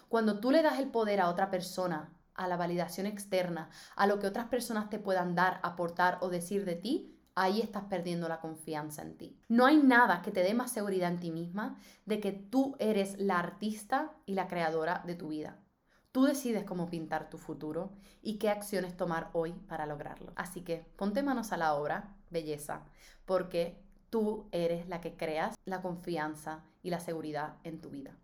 Cuando 0.09 0.41
tú 0.41 0.51
le 0.51 0.63
das 0.63 0.79
el 0.79 0.91
poder 0.91 1.21
a 1.21 1.29
otra 1.29 1.51
persona, 1.51 2.13
a 2.35 2.47
la 2.47 2.57
validación 2.57 3.07
externa, 3.07 3.71
a 3.97 4.07
lo 4.07 4.19
que 4.19 4.27
otras 4.27 4.47
personas 4.47 4.89
te 4.91 4.99
puedan 4.99 5.35
dar, 5.35 5.61
aportar 5.63 6.19
o 6.21 6.29
decir 6.29 6.65
de 6.65 6.77
ti, 6.77 7.19
ahí 7.35 7.61
estás 7.61 7.85
perdiendo 7.85 8.29
la 8.29 8.41
confianza 8.41 9.03
en 9.03 9.17
ti. 9.17 9.41
No 9.49 9.67
hay 9.67 9.77
nada 9.77 10.23
que 10.23 10.31
te 10.31 10.43
dé 10.43 10.55
más 10.55 10.73
seguridad 10.73 11.11
en 11.11 11.21
ti 11.21 11.31
misma 11.31 11.79
de 12.07 12.21
que 12.21 12.33
tú 12.33 12.77
eres 12.79 13.19
la 13.19 13.39
artista 13.39 14.13
y 14.27 14.35
la 14.35 14.49
creadora 14.49 15.03
de 15.07 15.15
tu 15.15 15.29
vida. 15.29 15.59
Tú 16.11 16.25
decides 16.25 16.65
cómo 16.65 16.89
pintar 16.89 17.31
tu 17.31 17.39
futuro 17.39 17.93
y 18.23 18.39
qué 18.39 18.51
acciones 18.51 18.97
tomar 18.97 19.31
hoy 19.35 19.53
para 19.53 19.87
lograrlo. 19.87 20.33
Así 20.37 20.63
que 20.63 20.87
ponte 20.97 21.23
manos 21.23 21.53
a 21.53 21.57
la 21.57 21.75
obra, 21.75 22.17
belleza, 22.31 22.83
porque 23.25 23.81
tú 24.11 24.49
eres 24.51 24.89
la 24.89 25.01
que 25.01 25.17
creas 25.17 25.55
la 25.65 25.83
confianza 25.83 26.65
y 26.83 26.91
la 26.91 26.99
seguridad 26.99 27.57
en 27.63 27.81
tu 27.81 27.91
vida. 27.91 28.17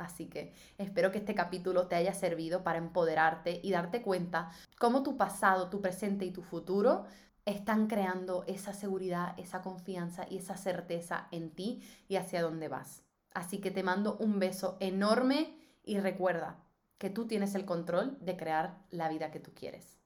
Así 0.00 0.26
que 0.26 0.54
espero 0.78 1.12
que 1.12 1.18
este 1.18 1.34
capítulo 1.34 1.86
te 1.86 1.94
haya 1.94 2.14
servido 2.14 2.64
para 2.64 2.78
empoderarte 2.78 3.60
y 3.62 3.70
darte 3.70 4.00
cuenta 4.00 4.50
cómo 4.78 5.02
tu 5.02 5.16
pasado, 5.18 5.68
tu 5.68 5.82
presente 5.82 6.24
y 6.24 6.30
tu 6.30 6.42
futuro 6.42 7.04
están 7.44 7.86
creando 7.86 8.44
esa 8.46 8.72
seguridad, 8.72 9.38
esa 9.38 9.60
confianza 9.60 10.26
y 10.28 10.38
esa 10.38 10.56
certeza 10.56 11.28
en 11.30 11.50
ti 11.50 11.82
y 12.08 12.16
hacia 12.16 12.40
dónde 12.42 12.68
vas. 12.68 13.02
Así 13.34 13.58
que 13.58 13.70
te 13.70 13.82
mando 13.82 14.16
un 14.16 14.38
beso 14.38 14.78
enorme 14.80 15.54
y 15.84 15.98
recuerda 15.98 16.64
que 16.96 17.10
tú 17.10 17.26
tienes 17.26 17.54
el 17.54 17.66
control 17.66 18.16
de 18.20 18.36
crear 18.36 18.78
la 18.90 19.08
vida 19.08 19.30
que 19.30 19.40
tú 19.40 19.52
quieres. 19.54 19.99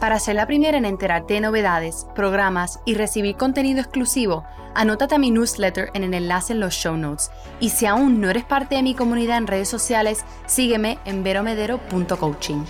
Para 0.00 0.18
ser 0.18 0.36
la 0.36 0.46
primera 0.46 0.76
en 0.76 0.84
enterarte 0.84 1.34
de 1.34 1.40
novedades, 1.40 2.06
programas 2.14 2.80
y 2.84 2.94
recibir 2.94 3.36
contenido 3.36 3.80
exclusivo, 3.80 4.44
anótate 4.74 5.14
a 5.14 5.18
mi 5.18 5.30
newsletter 5.30 5.90
en 5.94 6.04
el 6.04 6.12
enlace 6.12 6.52
en 6.52 6.60
los 6.60 6.74
show 6.74 6.96
notes. 6.96 7.30
Y 7.60 7.70
si 7.70 7.86
aún 7.86 8.20
no 8.20 8.28
eres 8.28 8.44
parte 8.44 8.74
de 8.74 8.82
mi 8.82 8.94
comunidad 8.94 9.38
en 9.38 9.46
redes 9.46 9.68
sociales, 9.68 10.24
sígueme 10.46 10.98
en 11.06 11.22
veromedero.coaching. 11.22 12.64